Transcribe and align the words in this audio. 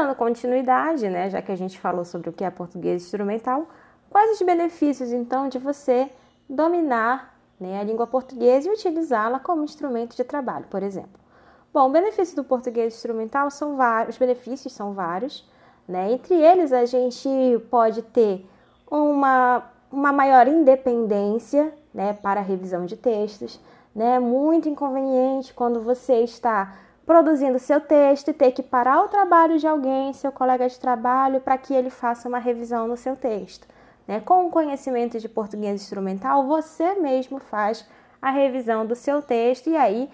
dando 0.00 0.14
continuidade, 0.14 1.08
né, 1.08 1.28
já 1.28 1.42
que 1.42 1.52
a 1.52 1.56
gente 1.56 1.78
falou 1.78 2.04
sobre 2.04 2.30
o 2.30 2.32
que 2.32 2.42
é 2.42 2.50
português 2.50 3.02
instrumental, 3.02 3.66
quais 4.08 4.32
os 4.32 4.42
benefícios 4.42 5.12
então 5.12 5.48
de 5.48 5.58
você 5.58 6.10
dominar 6.48 7.38
né, 7.58 7.78
a 7.78 7.84
língua 7.84 8.06
portuguesa 8.06 8.68
e 8.68 8.72
utilizá-la 8.72 9.38
como 9.38 9.62
instrumento 9.62 10.16
de 10.16 10.24
trabalho, 10.24 10.66
por 10.70 10.82
exemplo? 10.82 11.20
Bom, 11.72 11.88
o 11.88 11.92
benefício 11.92 12.34
do 12.34 12.42
português 12.42 12.94
instrumental 12.94 13.50
são 13.50 13.76
vários, 13.76 14.14
os 14.14 14.18
benefícios 14.18 14.72
são 14.72 14.92
vários, 14.92 15.48
né? 15.86 16.12
Entre 16.12 16.34
eles 16.34 16.72
a 16.72 16.84
gente 16.84 17.28
pode 17.70 18.02
ter 18.02 18.44
uma, 18.90 19.62
uma 19.92 20.12
maior 20.12 20.48
independência, 20.48 21.72
né, 21.94 22.12
para 22.12 22.40
a 22.40 22.42
revisão 22.42 22.86
de 22.86 22.96
textos, 22.96 23.60
né? 23.94 24.18
Muito 24.18 24.68
inconveniente 24.68 25.54
quando 25.54 25.80
você 25.80 26.22
está 26.22 26.76
produzindo 27.10 27.58
seu 27.58 27.80
texto 27.80 28.28
e 28.28 28.32
ter 28.32 28.52
que 28.52 28.62
parar 28.62 29.02
o 29.02 29.08
trabalho 29.08 29.58
de 29.58 29.66
alguém, 29.66 30.12
seu 30.12 30.30
colega 30.30 30.68
de 30.68 30.78
trabalho, 30.78 31.40
para 31.40 31.58
que 31.58 31.74
ele 31.74 31.90
faça 31.90 32.28
uma 32.28 32.38
revisão 32.38 32.86
no 32.86 32.96
seu 32.96 33.16
texto. 33.16 33.66
Né? 34.06 34.20
Com 34.20 34.46
o 34.46 34.50
conhecimento 34.50 35.18
de 35.18 35.28
português 35.28 35.82
instrumental, 35.82 36.46
você 36.46 36.94
mesmo 36.94 37.40
faz 37.40 37.84
a 38.22 38.30
revisão 38.30 38.86
do 38.86 38.94
seu 38.94 39.20
texto 39.20 39.68
e 39.68 39.76
aí 39.76 40.08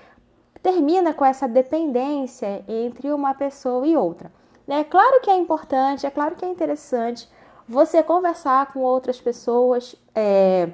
termina 0.62 1.12
com 1.12 1.22
essa 1.22 1.46
dependência 1.46 2.64
entre 2.66 3.12
uma 3.12 3.34
pessoa 3.34 3.86
e 3.86 3.94
outra. 3.94 4.32
É 4.66 4.82
claro 4.82 5.20
que 5.20 5.28
é 5.28 5.36
importante, 5.36 6.06
é 6.06 6.10
claro 6.10 6.34
que 6.34 6.46
é 6.46 6.48
interessante 6.48 7.28
você 7.68 8.02
conversar 8.02 8.72
com 8.72 8.80
outras 8.80 9.20
pessoas 9.20 9.94
é, 10.14 10.70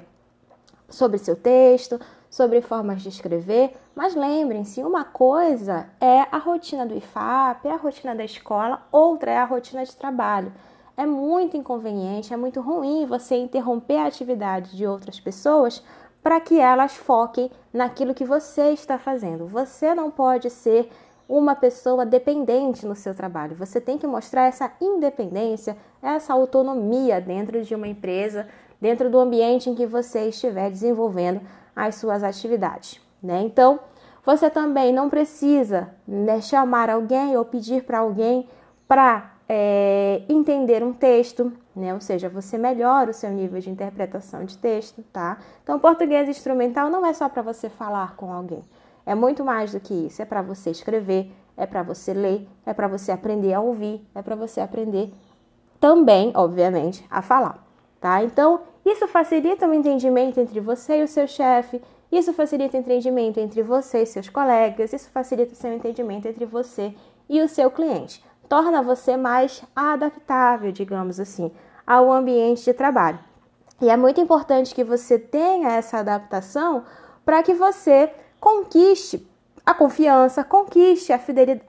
sobre 0.87 1.17
seu 1.17 1.35
texto, 1.35 1.99
sobre 2.33 2.61
formas 2.61 3.03
de 3.03 3.09
escrever, 3.09 3.75
mas 3.93 4.15
lembrem-se, 4.15 4.81
uma 4.81 5.03
coisa 5.03 5.85
é 6.01 6.21
a 6.31 6.39
rotina 6.39 6.83
do 6.83 6.97
IFAP, 6.97 7.67
é 7.67 7.71
a 7.71 7.75
rotina 7.75 8.15
da 8.15 8.25
escola, 8.25 8.81
outra 8.91 9.29
é 9.29 9.37
a 9.37 9.45
rotina 9.45 9.85
de 9.85 9.95
trabalho. 9.95 10.51
É 10.97 11.05
muito 11.05 11.55
inconveniente, 11.55 12.33
é 12.33 12.37
muito 12.37 12.59
ruim 12.59 13.05
você 13.05 13.35
interromper 13.35 13.97
a 13.97 14.07
atividade 14.07 14.75
de 14.75 14.87
outras 14.87 15.19
pessoas 15.19 15.83
para 16.23 16.39
que 16.39 16.59
elas 16.59 16.95
foquem 16.95 17.51
naquilo 17.71 18.15
que 18.15 18.25
você 18.25 18.71
está 18.71 18.97
fazendo. 18.97 19.45
Você 19.45 19.93
não 19.93 20.09
pode 20.09 20.49
ser 20.49 20.89
uma 21.29 21.53
pessoa 21.53 22.03
dependente 22.03 22.83
no 22.83 22.95
seu 22.95 23.13
trabalho. 23.13 23.55
Você 23.57 23.79
tem 23.79 23.99
que 23.99 24.07
mostrar 24.07 24.47
essa 24.47 24.71
independência, 24.81 25.77
essa 26.01 26.33
autonomia 26.33 27.21
dentro 27.21 27.61
de 27.61 27.75
uma 27.75 27.87
empresa, 27.87 28.47
dentro 28.81 29.07
do 29.11 29.19
ambiente 29.19 29.69
em 29.69 29.75
que 29.75 29.85
você 29.85 30.29
estiver 30.29 30.71
desenvolvendo 30.71 31.39
as 31.75 31.95
suas 31.95 32.23
atividades, 32.23 33.01
né? 33.21 33.41
Então, 33.41 33.79
você 34.25 34.49
também 34.49 34.93
não 34.93 35.09
precisa 35.09 35.89
né, 36.07 36.39
chamar 36.39 36.89
alguém 36.89 37.35
ou 37.35 37.43
pedir 37.43 37.83
para 37.83 37.99
alguém 37.99 38.47
para 38.87 39.31
é, 39.47 40.21
entender 40.29 40.83
um 40.83 40.93
texto, 40.93 41.51
né? 41.75 41.93
Ou 41.93 41.99
seja, 41.99 42.29
você 42.29 42.57
melhora 42.57 43.11
o 43.11 43.13
seu 43.13 43.29
nível 43.31 43.59
de 43.59 43.69
interpretação 43.69 44.45
de 44.45 44.57
texto, 44.57 45.03
tá? 45.11 45.37
Então, 45.61 45.79
português 45.79 46.29
instrumental 46.29 46.89
não 46.89 47.05
é 47.05 47.13
só 47.13 47.27
para 47.27 47.41
você 47.41 47.69
falar 47.69 48.15
com 48.15 48.31
alguém. 48.31 48.63
É 49.05 49.13
muito 49.13 49.43
mais 49.43 49.73
do 49.73 49.79
que 49.79 49.93
isso. 49.93 50.21
É 50.21 50.25
para 50.25 50.41
você 50.41 50.69
escrever, 50.69 51.31
é 51.57 51.65
para 51.65 51.83
você 51.83 52.13
ler, 52.13 52.47
é 52.65 52.73
para 52.73 52.87
você 52.87 53.11
aprender 53.11 53.53
a 53.53 53.59
ouvir, 53.59 54.07
é 54.15 54.21
para 54.21 54.35
você 54.35 54.61
aprender 54.61 55.11
também, 55.79 56.31
obviamente, 56.33 57.05
a 57.11 57.21
falar, 57.21 57.61
tá? 57.99 58.23
Então, 58.23 58.61
isso 58.85 59.07
facilita 59.07 59.67
o 59.67 59.73
entendimento 59.73 60.39
entre 60.39 60.59
você 60.59 60.99
e 60.99 61.03
o 61.03 61.07
seu 61.07 61.27
chefe, 61.27 61.81
isso 62.11 62.33
facilita 62.33 62.77
o 62.77 62.79
entendimento 62.79 63.39
entre 63.39 63.61
você 63.63 64.03
e 64.03 64.05
seus 64.05 64.29
colegas, 64.29 64.93
isso 64.93 65.09
facilita 65.09 65.53
o 65.53 65.55
seu 65.55 65.73
entendimento 65.73 66.27
entre 66.27 66.45
você 66.45 66.93
e 67.29 67.41
o 67.41 67.47
seu 67.47 67.71
cliente. 67.71 68.23
Torna 68.47 68.81
você 68.81 69.17
mais 69.17 69.63
adaptável, 69.75 70.71
digamos 70.71 71.19
assim, 71.19 71.51
ao 71.87 72.11
ambiente 72.11 72.65
de 72.65 72.73
trabalho. 72.73 73.19
E 73.81 73.89
é 73.89 73.97
muito 73.97 74.21
importante 74.21 74.75
que 74.75 74.83
você 74.83 75.17
tenha 75.17 75.71
essa 75.71 75.97
adaptação 75.97 76.83
para 77.25 77.41
que 77.41 77.53
você 77.53 78.11
conquiste 78.39 79.25
a 79.65 79.73
confiança, 79.73 80.43
conquiste 80.43 81.13
a, 81.13 81.19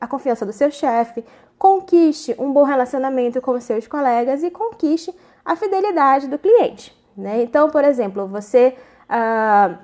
a 0.00 0.06
confiança 0.06 0.44
do 0.44 0.52
seu 0.52 0.70
chefe, 0.70 1.24
conquiste 1.56 2.34
um 2.38 2.52
bom 2.52 2.64
relacionamento 2.64 3.40
com 3.40 3.58
seus 3.60 3.86
colegas 3.86 4.42
e 4.42 4.50
conquiste 4.50 5.14
a 5.44 5.56
fidelidade 5.56 6.28
do 6.28 6.38
cliente. 6.38 7.03
Né? 7.16 7.42
Então, 7.42 7.70
por 7.70 7.84
exemplo, 7.84 8.26
você, 8.26 8.76
ah, 9.08 9.78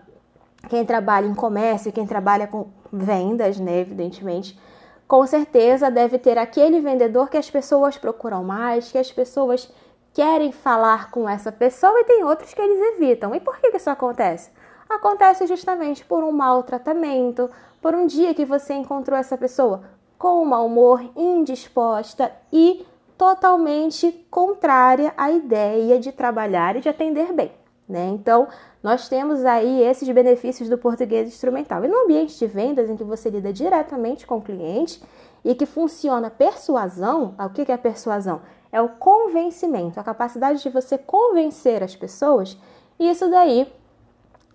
quem 0.68 0.84
trabalha 0.84 1.26
em 1.26 1.34
comércio, 1.34 1.92
quem 1.92 2.06
trabalha 2.06 2.46
com 2.46 2.68
vendas, 2.92 3.58
né, 3.58 3.80
evidentemente, 3.80 4.58
com 5.06 5.26
certeza 5.26 5.91
deve 5.91 6.18
ter 6.18 6.38
aquele 6.38 6.80
vendedor 6.80 7.28
que 7.30 7.36
as 7.36 7.50
pessoas 7.50 7.96
procuram 7.96 8.44
mais, 8.44 8.91
que 8.91 8.98
as 8.98 9.10
pessoas 9.10 9.72
querem 10.12 10.52
falar 10.52 11.10
com 11.10 11.28
essa 11.28 11.52
pessoa 11.52 12.00
e 12.00 12.04
tem 12.04 12.24
outros 12.24 12.52
que 12.52 12.60
eles 12.60 12.94
evitam. 12.94 13.34
E 13.34 13.41
por 13.41 13.58
que 13.58 13.68
isso 13.76 13.91
acontece? 13.91 14.50
acontece 14.91 15.47
justamente 15.47 16.04
por 16.04 16.24
um 16.24 16.32
maltratamento, 16.32 17.48
por 17.80 17.94
um 17.94 18.06
dia 18.06 18.34
que 18.34 18.44
você 18.44 18.74
encontrou 18.74 19.16
essa 19.16 19.38
pessoa 19.38 19.84
com 20.18 20.42
um 20.42 20.44
mau 20.44 20.66
humor, 20.66 21.02
indisposta 21.16 22.30
e 22.52 22.84
totalmente 23.20 24.26
contrária 24.31 25.12
à 25.14 25.31
ideia 25.31 26.00
de 26.00 26.10
trabalhar 26.10 26.75
e 26.76 26.81
de 26.81 26.88
atender 26.88 27.34
bem. 27.34 27.53
Né? 27.86 28.08
Então, 28.08 28.48
nós 28.82 29.10
temos 29.10 29.44
aí 29.44 29.82
esses 29.82 30.08
benefícios 30.08 30.70
do 30.70 30.78
português 30.78 31.28
instrumental. 31.28 31.84
E 31.84 31.88
no 31.88 31.98
ambiente 32.04 32.38
de 32.38 32.47
vendas, 32.47 32.88
em 32.88 32.97
que 32.97 33.04
você 33.04 33.28
lida 33.28 33.53
diretamente 33.53 34.26
com 34.26 34.38
o 34.38 34.41
cliente 34.41 35.03
e 35.44 35.54
que 35.54 35.66
funciona 35.66 36.30
persuasão, 36.30 37.34
o 37.38 37.50
que 37.50 37.70
é 37.70 37.76
persuasão? 37.76 38.41
É 38.72 38.80
o 38.80 38.88
convencimento, 38.88 40.00
a 40.00 40.03
capacidade 40.03 40.62
de 40.62 40.70
você 40.70 40.97
convencer 40.97 41.82
as 41.82 41.94
pessoas. 41.94 42.56
Isso 42.98 43.28
daí 43.28 43.70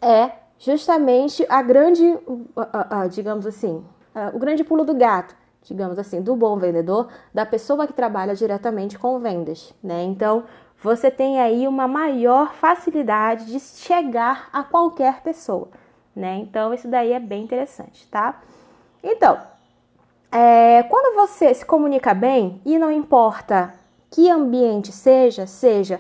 é 0.02 0.32
justamente 0.58 1.46
a 1.48 1.62
grande, 1.62 2.18
digamos 3.12 3.46
assim, 3.46 3.86
o 4.34 4.40
grande 4.40 4.64
pulo 4.64 4.84
do 4.84 4.96
gato, 4.96 5.36
digamos 5.66 6.00
assim, 6.00 6.22
do 6.22 6.36
bom 6.36 6.58
vendedor, 6.58 7.10
da 7.34 7.46
pessoa 7.46 7.86
que 7.86 7.92
trabalha 7.92 8.34
diretamente 8.34 8.98
com 8.98 9.20
vendas, 9.20 9.74
né? 9.84 10.04
Então, 10.04 10.46
você 10.82 11.12
tem 11.12 11.40
aí 11.42 11.68
uma 11.68 11.88
maior 11.88 12.54
facilidade 12.54 13.46
de 13.48 13.60
chegar 13.60 14.50
a 14.54 14.64
qualquer 14.64 15.22
pessoa, 15.22 15.68
né? 16.16 16.38
Então, 16.38 16.74
isso 16.74 16.88
daí 16.88 17.12
é 17.12 17.20
bem 17.20 17.44
interessante, 17.44 18.08
tá? 18.08 18.42
Então, 19.04 19.38
é, 20.32 20.84
quando 20.84 21.16
você 21.16 21.54
se 21.54 21.66
comunica 21.66 22.14
bem, 22.14 22.62
e 22.66 22.80
não 22.80 22.92
importa 22.92 23.74
que 24.10 24.30
ambiente 24.30 24.92
seja, 24.92 25.46
seja 25.46 26.00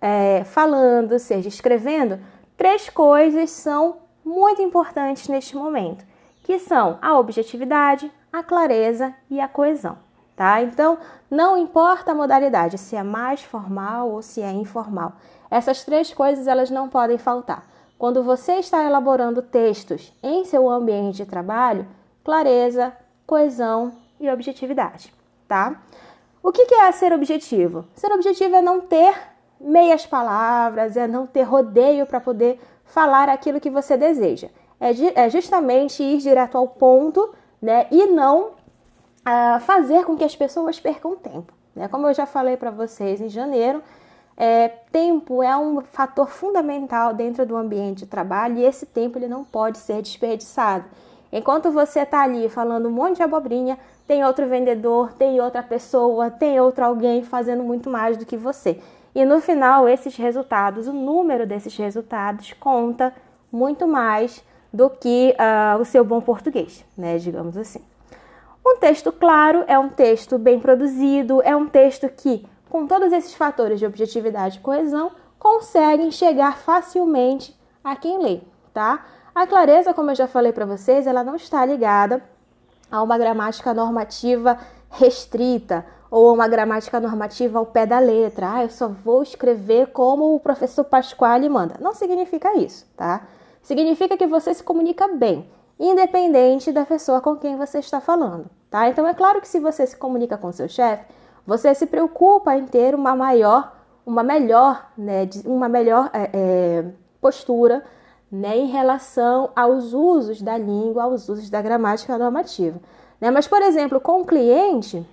é, 0.00 0.44
falando, 0.44 1.18
seja 1.18 1.48
escrevendo, 1.48 2.20
Três 2.56 2.88
coisas 2.88 3.50
são 3.50 3.98
muito 4.24 4.62
importantes 4.62 5.28
neste 5.28 5.54
momento, 5.54 6.04
que 6.46 6.60
são 6.60 6.96
a 7.02 7.18
objetividade, 7.18 8.08
a 8.32 8.40
clareza 8.40 9.12
e 9.28 9.40
a 9.40 9.48
coesão, 9.48 9.98
tá? 10.36 10.62
Então, 10.62 10.96
não 11.28 11.58
importa 11.58 12.12
a 12.12 12.14
modalidade, 12.14 12.78
se 12.78 12.94
é 12.94 13.02
mais 13.02 13.42
formal 13.42 14.12
ou 14.12 14.22
se 14.22 14.40
é 14.40 14.52
informal. 14.52 15.14
Essas 15.50 15.82
três 15.82 16.14
coisas 16.14 16.46
elas 16.46 16.70
não 16.70 16.88
podem 16.88 17.18
faltar. 17.18 17.66
Quando 17.98 18.22
você 18.22 18.60
está 18.60 18.84
elaborando 18.84 19.42
textos 19.42 20.12
em 20.22 20.44
seu 20.44 20.70
ambiente 20.70 21.16
de 21.16 21.26
trabalho, 21.26 21.84
clareza, 22.22 22.96
coesão 23.26 23.94
e 24.20 24.30
objetividade, 24.30 25.12
tá? 25.48 25.82
O 26.40 26.52
que 26.52 26.72
é 26.76 26.92
ser 26.92 27.12
objetivo? 27.12 27.84
Ser 27.96 28.12
objetivo 28.12 28.54
é 28.54 28.62
não 28.62 28.80
ter 28.80 29.16
meias 29.60 30.06
palavras, 30.06 30.96
é 30.96 31.08
não 31.08 31.26
ter 31.26 31.42
rodeio 31.42 32.06
para 32.06 32.20
poder 32.20 32.60
falar 32.84 33.28
aquilo 33.28 33.60
que 33.60 33.68
você 33.68 33.96
deseja. 33.96 34.48
É, 34.80 34.90
é, 35.22 35.30
justamente 35.30 36.02
ir 36.02 36.18
direto 36.18 36.58
ao 36.58 36.68
ponto, 36.68 37.34
né? 37.60 37.86
E 37.90 38.06
não 38.06 38.48
uh, 39.26 39.60
fazer 39.60 40.04
com 40.04 40.16
que 40.16 40.24
as 40.24 40.36
pessoas 40.36 40.78
percam 40.78 41.16
tempo. 41.16 41.52
Né? 41.74 41.88
Como 41.88 42.06
eu 42.06 42.14
já 42.14 42.26
falei 42.26 42.56
para 42.56 42.70
vocês 42.70 43.20
em 43.20 43.28
janeiro, 43.28 43.82
é, 44.36 44.68
tempo 44.92 45.42
é 45.42 45.56
um 45.56 45.80
fator 45.80 46.28
fundamental 46.28 47.14
dentro 47.14 47.46
do 47.46 47.56
ambiente 47.56 48.00
de 48.00 48.06
trabalho 48.06 48.58
e 48.58 48.64
esse 48.64 48.84
tempo 48.84 49.18
ele 49.18 49.28
não 49.28 49.44
pode 49.44 49.78
ser 49.78 50.02
desperdiçado. 50.02 50.84
Enquanto 51.32 51.70
você 51.70 52.00
está 52.00 52.22
ali 52.22 52.48
falando 52.48 52.88
um 52.88 52.92
monte 52.92 53.16
de 53.16 53.22
abobrinha, 53.22 53.78
tem 54.06 54.24
outro 54.24 54.46
vendedor, 54.46 55.12
tem 55.14 55.40
outra 55.40 55.62
pessoa, 55.62 56.30
tem 56.30 56.60
outro 56.60 56.84
alguém 56.84 57.22
fazendo 57.22 57.62
muito 57.62 57.90
mais 57.90 58.16
do 58.16 58.24
que 58.24 58.36
você. 58.36 58.80
E 59.14 59.24
no 59.24 59.40
final, 59.40 59.88
esses 59.88 60.16
resultados, 60.16 60.86
o 60.86 60.92
número 60.92 61.46
desses 61.46 61.76
resultados 61.76 62.52
conta 62.52 63.12
muito 63.50 63.86
mais 63.86 64.44
do 64.76 64.90
que 64.90 65.34
uh, 65.38 65.80
o 65.80 65.84
seu 65.84 66.04
bom 66.04 66.20
português, 66.20 66.84
né? 66.96 67.16
Digamos 67.16 67.56
assim. 67.56 67.80
Um 68.64 68.76
texto 68.76 69.10
claro 69.10 69.64
é 69.66 69.78
um 69.78 69.88
texto 69.88 70.38
bem 70.38 70.60
produzido, 70.60 71.40
é 71.42 71.56
um 71.56 71.66
texto 71.66 72.08
que, 72.08 72.46
com 72.68 72.86
todos 72.86 73.12
esses 73.12 73.34
fatores 73.34 73.78
de 73.78 73.86
objetividade 73.86 74.58
e 74.58 74.60
coesão, 74.60 75.12
conseguem 75.38 76.10
chegar 76.10 76.58
facilmente 76.58 77.56
a 77.82 77.96
quem 77.96 78.18
lê, 78.22 78.40
tá? 78.74 79.06
A 79.34 79.46
clareza, 79.46 79.94
como 79.94 80.10
eu 80.10 80.14
já 80.14 80.26
falei 80.26 80.52
para 80.52 80.66
vocês, 80.66 81.06
ela 81.06 81.24
não 81.24 81.36
está 81.36 81.64
ligada 81.64 82.22
a 82.90 83.02
uma 83.02 83.16
gramática 83.16 83.72
normativa 83.72 84.58
restrita 84.90 85.86
ou 86.10 86.32
uma 86.32 86.48
gramática 86.48 87.00
normativa 87.00 87.58
ao 87.58 87.66
pé 87.66 87.86
da 87.86 87.98
letra. 87.98 88.54
Ah, 88.54 88.62
eu 88.64 88.70
só 88.70 88.88
vou 88.88 89.22
escrever 89.22 89.88
como 89.88 90.34
o 90.34 90.40
professor 90.40 90.84
Pasquale 90.84 91.48
manda. 91.48 91.76
Não 91.80 91.94
significa 91.94 92.56
isso, 92.56 92.86
tá? 92.96 93.26
Significa 93.66 94.16
que 94.16 94.28
você 94.28 94.54
se 94.54 94.62
comunica 94.62 95.08
bem, 95.08 95.50
independente 95.76 96.70
da 96.70 96.86
pessoa 96.86 97.20
com 97.20 97.34
quem 97.34 97.56
você 97.56 97.80
está 97.80 98.00
falando, 98.00 98.48
tá? 98.70 98.88
Então 98.88 99.04
é 99.08 99.12
claro 99.12 99.40
que 99.40 99.48
se 99.48 99.58
você 99.58 99.84
se 99.84 99.96
comunica 99.96 100.38
com 100.38 100.52
seu 100.52 100.68
chefe, 100.68 101.04
você 101.44 101.74
se 101.74 101.84
preocupa 101.86 102.54
em 102.54 102.64
ter 102.64 102.94
uma 102.94 103.16
maior, 103.16 103.76
uma 104.06 104.22
melhor, 104.22 104.88
né, 104.96 105.28
uma 105.44 105.68
melhor 105.68 106.08
é, 106.12 106.30
é, 106.32 106.84
postura, 107.20 107.84
né, 108.30 108.56
em 108.56 108.66
relação 108.66 109.50
aos 109.56 109.92
usos 109.92 110.40
da 110.40 110.56
língua, 110.56 111.02
aos 111.02 111.28
usos 111.28 111.50
da 111.50 111.60
gramática 111.60 112.16
normativa. 112.16 112.78
Né? 113.20 113.32
Mas, 113.32 113.48
por 113.48 113.62
exemplo, 113.62 113.98
com 113.98 114.20
o 114.20 114.24
cliente, 114.24 115.04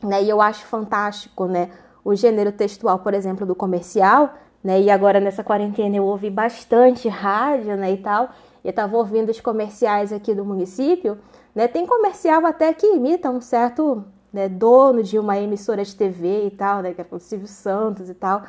né, 0.00 0.22
e 0.22 0.30
eu 0.30 0.40
acho 0.40 0.64
fantástico, 0.64 1.46
né, 1.46 1.68
o 2.04 2.14
gênero 2.14 2.52
textual, 2.52 3.00
por 3.00 3.14
exemplo, 3.14 3.44
do 3.44 3.56
comercial, 3.56 4.32
né, 4.62 4.80
e 4.80 4.90
agora 4.90 5.20
nessa 5.20 5.42
quarentena 5.42 5.96
eu 5.96 6.04
ouvi 6.04 6.30
bastante 6.30 7.08
rádio, 7.08 7.76
né, 7.76 7.92
e 7.92 7.96
tal, 7.96 8.30
e 8.62 8.68
eu 8.68 8.70
estava 8.70 8.96
ouvindo 8.96 9.30
os 9.30 9.40
comerciais 9.40 10.12
aqui 10.12 10.34
do 10.34 10.44
município, 10.44 11.18
né, 11.54 11.66
tem 11.66 11.86
comercial 11.86 12.44
até 12.46 12.72
que 12.72 12.86
imita 12.86 13.30
um 13.30 13.40
certo 13.40 14.04
né, 14.32 14.48
dono 14.48 15.02
de 15.02 15.18
uma 15.18 15.38
emissora 15.38 15.84
de 15.84 15.94
TV 15.94 16.46
e 16.46 16.50
tal, 16.50 16.82
né, 16.82 16.92
que 16.92 17.00
é 17.00 17.06
o 17.10 17.18
Silvio 17.18 17.48
Santos 17.48 18.08
e 18.08 18.14
tal. 18.14 18.42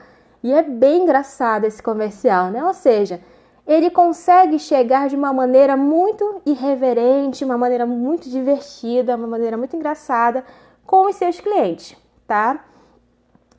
E 0.44 0.52
é 0.54 0.63
bem 0.63 1.04
engraçado 1.04 1.66
esse 1.66 1.81
comercial, 1.84 2.50
né? 2.50 2.63
Ou 2.63 2.74
seja, 2.74 3.22
ele 3.66 3.92
consegue 3.92 4.58
chegar 4.58 5.08
de 5.08 5.16
uma 5.16 5.31
maneira 5.31 5.78
muito 5.78 6.42
irreverente, 6.46 7.46
uma 7.46 7.58
maneira 7.58 7.86
muito 7.86 8.28
divertida, 8.30 9.16
uma 9.16 9.28
maneira 9.28 9.56
muito 9.56 9.75
engraçada 9.75 10.44
com 10.86 11.08
os 11.08 11.16
seus 11.16 11.40
clientes, 11.40 11.96
tá? 12.28 12.66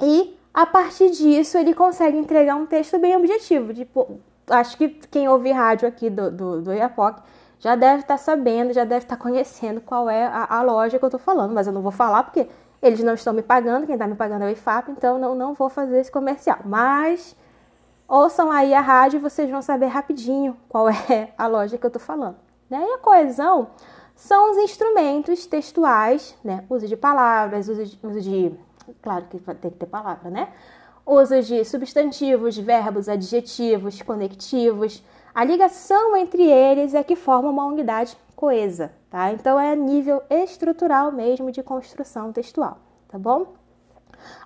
E 0.03 0.37
a 0.53 0.67
partir 0.67 1.11
disso 1.11 1.57
ele 1.57 1.75
consegue 1.75 2.17
entregar 2.17 2.57
um 2.57 2.67
texto 2.67 2.99
bem 2.99 3.17
objetivo. 3.17 3.73
Tipo, 3.73 4.21
acho 4.49 4.77
que 4.77 4.89
quem 5.11 5.29
ouve 5.29 5.51
rádio 5.51 5.89
aqui 5.89 6.11
do, 6.11 6.31
do, 6.31 6.63
do 6.63 6.73
IAPOC 6.73 7.23
já 7.59 7.77
deve 7.77 8.03
estar 8.03 8.15
tá 8.15 8.19
sabendo, 8.19 8.73
já 8.73 8.85
deve 8.85 9.05
estar 9.05 9.17
tá 9.17 9.23
conhecendo 9.23 9.81
qual 9.81 10.11
é 10.11 10.27
a, 10.27 10.47
a 10.59 10.63
loja 10.63 10.99
que 10.99 11.05
eu 11.05 11.09
estou 11.09 11.21
falando, 11.21 11.55
mas 11.55 11.67
eu 11.67 11.73
não 11.73 11.81
vou 11.81 11.93
falar 11.93 12.25
porque 12.25 12.49
eles 12.83 13.03
não 13.05 13.15
estão 13.15 13.33
me 13.33 13.43
pagando, 13.43 13.87
quem 13.87 13.95
está 13.95 14.07
me 14.07 14.17
pagando 14.17 14.43
é 14.43 14.49
o 14.49 14.51
IFAP, 14.51 14.91
então 14.91 15.17
não, 15.19 15.35
não 15.35 15.55
vou 15.55 15.69
fazer 15.69 16.01
esse 16.01 16.11
comercial. 16.11 16.59
Mas 16.65 17.37
ouçam 18.09 18.51
aí 18.51 18.75
a 18.75 18.81
rádio 18.81 19.19
e 19.19 19.21
vocês 19.21 19.49
vão 19.49 19.63
saber 19.63 19.87
rapidinho 19.87 20.57
qual 20.69 20.89
é 20.89 21.33
a 21.39 21.47
loja 21.47 21.79
que 21.79 21.87
eu 21.87 21.89
estou 21.89 22.03
falando. 22.03 22.37
Né? 22.69 22.85
E 22.85 22.95
a 22.95 22.99
coesão 22.99 23.69
são 24.17 24.51
os 24.51 24.59
instrumentos 24.59 25.47
textuais, 25.47 26.37
né? 26.45 26.65
Uso 26.69 26.87
de 26.87 26.97
palavras, 26.97 27.69
uso 27.69 27.85
de, 27.85 27.99
uso 28.03 28.21
de. 28.21 28.55
Claro 29.00 29.26
que 29.26 29.38
tem 29.38 29.70
que 29.70 29.79
ter 29.79 29.87
palavra, 29.87 30.31
né? 30.31 30.52
Uso 31.05 31.40
de 31.43 31.64
substantivos, 31.64 32.56
verbos, 32.56 33.08
adjetivos, 33.08 34.00
conectivos, 34.02 35.02
a 35.34 35.44
ligação 35.44 36.17
entre 36.17 36.43
eles 36.43 36.94
é 36.94 37.02
que 37.02 37.17
forma 37.17 37.49
uma 37.49 37.64
unidade 37.64 38.17
coesa, 38.37 38.93
tá? 39.11 39.32
Então 39.32 39.58
é 39.58 39.75
nível 39.75 40.23
estrutural 40.29 41.11
mesmo 41.11 41.50
de 41.50 41.62
construção 41.62 42.32
textual, 42.32 42.79
tá 43.08 43.19
bom? 43.19 43.55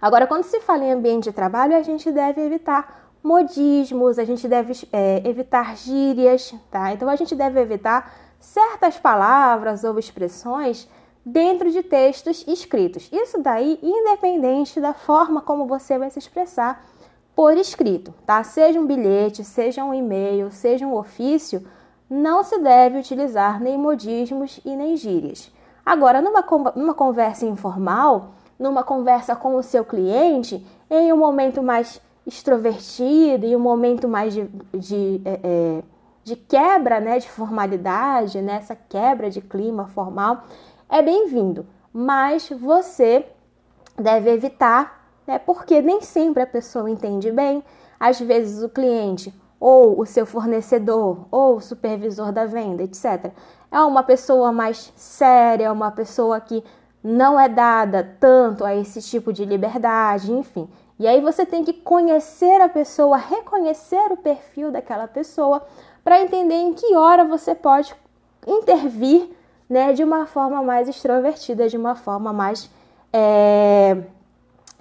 Agora, 0.01 0.27
quando 0.27 0.45
se 0.45 0.61
fala 0.61 0.85
em 0.85 0.93
ambiente 0.93 1.25
de 1.25 1.33
trabalho, 1.33 1.77
a 1.77 1.83
gente 1.83 2.11
deve 2.13 2.41
evitar 2.41 3.11
modismos, 3.23 4.19
a 4.19 4.25
gente 4.25 4.47
deve 4.47 4.73
é, 4.93 5.21
evitar 5.29 5.77
gírias, 5.77 6.55
tá? 6.71 6.93
Então 6.93 7.09
a 7.09 7.17
gente 7.17 7.35
deve 7.35 7.61
evitar 7.61 8.15
certas 8.39 8.97
palavras 8.97 9.83
ou 9.83 9.99
expressões 9.99 10.89
dentro 11.27 11.73
de 11.73 11.83
textos 11.83 12.45
escritos. 12.47 13.11
Isso 13.13 13.43
daí, 13.43 13.81
independente 13.83 14.81
da 14.81 14.95
forma 14.95 15.41
como 15.41 15.67
você 15.67 15.99
vai 15.99 16.09
se 16.09 16.21
expressar 16.21 16.87
por 17.35 17.59
escrito, 17.59 18.15
tá? 18.25 18.45
Seja 18.45 18.79
um 18.79 18.87
bilhete, 18.87 19.43
seja 19.43 19.85
um 19.85 19.93
e-mail, 19.93 20.53
seja 20.53 20.87
um 20.87 20.95
ofício, 20.95 21.67
não 22.09 22.45
se 22.45 22.59
deve 22.61 23.01
utilizar 23.01 23.61
nem 23.61 23.77
modismos 23.77 24.61
e 24.65 24.77
nem 24.77 24.97
gírias. 24.97 25.53
Agora, 25.85 26.23
numa, 26.23 26.45
numa 26.77 26.95
conversa 26.95 27.45
informal, 27.45 28.35
numa 28.57 28.85
conversa 28.85 29.35
com 29.35 29.57
o 29.57 29.63
seu 29.63 29.85
cliente, 29.85 30.65
em 30.89 31.13
um 31.13 31.17
momento 31.17 31.61
mais 31.61 32.01
extrovertido 32.25 33.47
e 33.47 33.55
um 33.55 33.61
momento 33.61 34.09
mais 34.09 34.33
de, 34.33 34.49
de, 34.73 35.21
é, 35.25 35.41
é 35.43 35.83
de 36.25 36.37
quebra 36.37 37.01
né, 37.01 37.19
de 37.19 37.29
formalidade, 37.29 38.41
nessa 38.41 38.75
né, 38.75 38.81
quebra 38.89 39.31
de 39.31 39.41
clima 39.41 39.87
formal, 39.89 40.45
é 40.89 41.03
bem-vindo. 41.03 41.67
Mas 41.93 42.49
você 42.51 43.27
deve 43.97 44.31
evitar 44.31 44.97
né? 45.27 45.39
Porque 45.39 45.83
nem 45.83 46.01
sempre 46.01 46.43
a 46.43 46.47
pessoa 46.47 46.89
entende 46.89 47.31
bem. 47.33 47.63
Às 47.99 48.21
vezes 48.21 48.63
o 48.63 48.69
cliente 48.69 49.35
ou 49.59 49.99
o 50.01 50.07
seu 50.07 50.27
fornecedor 50.27 51.27
ou 51.31 51.57
o 51.57 51.61
supervisor 51.61 52.31
da 52.31 52.45
venda, 52.45 52.83
etc. 52.83 53.33
É 53.71 53.81
uma 53.81 54.03
pessoa 54.03 54.53
mais 54.53 54.93
séria, 54.95 55.73
uma 55.73 55.91
pessoa 55.91 56.39
que 56.41 56.63
não 57.03 57.39
é 57.41 57.49
dada 57.49 58.17
tanto 58.21 58.65
a 58.65 58.75
esse 58.75 59.01
tipo 59.01 59.33
de 59.33 59.45
liberdade, 59.45 60.33
enfim. 60.33 60.69
E 60.99 61.07
aí 61.07 61.21
você 61.21 61.45
tem 61.45 61.65
que 61.65 61.73
conhecer 61.73 62.61
a 62.61 62.69
pessoa, 62.69 63.17
reconhecer 63.17 64.13
o 64.13 64.17
perfil 64.17 64.71
daquela 64.71 65.07
pessoa 65.07 65.63
para 66.05 66.21
entender 66.21 66.55
em 66.55 66.73
que 66.73 66.95
hora 66.95 67.25
você 67.25 67.55
pode 67.55 67.95
intervir, 68.47 69.31
né, 69.69 69.93
de 69.93 70.05
uma 70.05 70.27
forma 70.27 70.63
mais 70.63 70.89
extrovertida, 70.89 71.69
de 71.69 71.77
uma 71.77 71.95
forma 71.95 72.33
mais 72.33 72.71
é, 73.13 74.03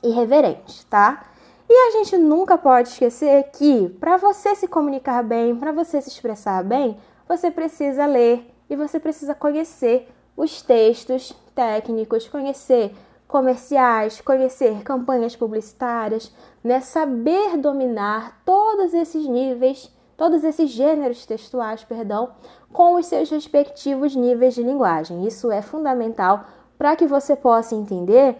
irreverente, 0.03 0.85
tá? 0.85 1.25
E 1.67 1.73
a 1.73 1.91
gente 1.91 2.17
nunca 2.17 2.57
pode 2.57 2.89
esquecer 2.89 3.49
que 3.53 3.89
para 3.99 4.17
você 4.17 4.55
se 4.55 4.67
comunicar 4.67 5.23
bem, 5.23 5.55
para 5.55 5.71
você 5.71 5.99
se 5.99 6.09
expressar 6.09 6.63
bem, 6.63 6.97
você 7.27 7.49
precisa 7.49 8.05
ler 8.05 8.47
e 8.69 8.75
você 8.75 8.99
precisa 8.99 9.33
conhecer 9.33 10.07
os 10.37 10.61
textos 10.61 11.33
técnicos, 11.55 12.27
conhecer 12.27 12.93
comerciais, 13.27 14.21
conhecer 14.21 14.83
campanhas 14.83 15.35
publicitárias, 15.35 16.31
né? 16.63 16.81
saber 16.81 17.57
dominar 17.57 18.41
todos 18.45 18.93
esses 18.93 19.27
níveis, 19.27 19.91
todos 20.17 20.43
esses 20.43 20.69
gêneros 20.69 21.25
textuais, 21.25 21.83
perdão, 21.83 22.31
com 22.71 22.95
os 22.95 23.05
seus 23.05 23.29
respectivos 23.29 24.15
níveis 24.15 24.53
de 24.53 24.63
linguagem. 24.63 25.25
Isso 25.25 25.51
é 25.51 25.61
fundamental 25.61 26.45
para 26.77 26.95
que 26.95 27.05
você 27.05 27.35
possa 27.35 27.75
entender 27.75 28.37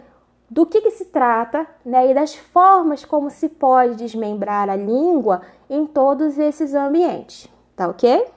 do 0.50 0.65
que, 0.65 0.82
que 0.82 0.91
se 0.91 1.05
trata 1.05 1.65
né, 1.84 2.12
e 2.12 2.13
das 2.13 2.36
formas 2.36 3.03
como 3.03 3.29
se 3.29 3.50
pode 3.50 3.96
desmembrar 3.96 4.70
a 4.70 4.75
língua 4.75 5.41
em 5.70 5.86
todos 5.86 6.38
esses 6.38 6.74
ambientes, 6.74 7.50
tá 7.75 7.88
ok? 7.88 8.27